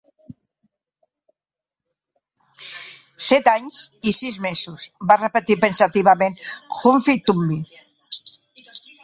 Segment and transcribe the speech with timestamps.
[3.25, 6.41] "Set anys i sis mesos" va repetir pensativament
[6.81, 7.63] Humpty Dumpty.